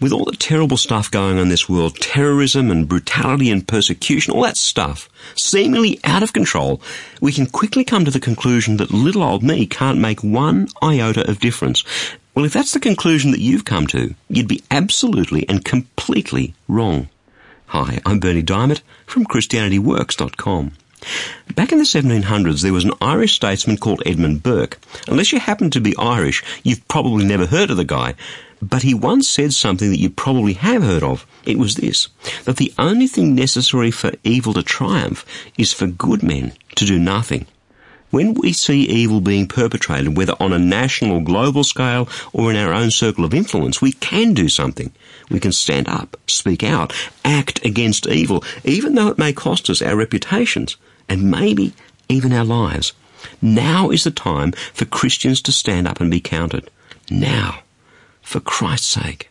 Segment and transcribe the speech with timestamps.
[0.00, 4.32] With all the terrible stuff going on in this world, terrorism and brutality and persecution,
[4.32, 6.82] all that stuff, seemingly out of control,
[7.20, 11.28] we can quickly come to the conclusion that little old me can't make one iota
[11.30, 11.84] of difference.
[12.34, 17.08] Well, if that's the conclusion that you've come to, you'd be absolutely and completely wrong.
[17.66, 20.72] Hi, I'm Berni Dymet from ChristianityWorks.com.
[21.54, 24.78] Back in the 1700s, there was an Irish statesman called Edmund Burke.
[25.06, 28.14] Unless you happen to be Irish, you've probably never heard of the guy.
[28.60, 31.26] But he once said something that you probably have heard of.
[31.44, 32.08] It was this,
[32.44, 35.24] that the only thing necessary for evil to triumph
[35.58, 37.46] is for good men to do nothing.
[38.10, 42.56] When we see evil being perpetrated, whether on a national, or global scale or in
[42.56, 44.92] our own circle of influence, we can do something.
[45.30, 46.92] We can stand up, speak out,
[47.24, 50.76] act against evil, even though it may cost us our reputations
[51.08, 51.72] and maybe
[52.08, 52.92] even our lives.
[53.40, 56.70] Now is the time for Christians to stand up and be counted.
[57.10, 57.60] Now,
[58.22, 59.30] for Christ's sake.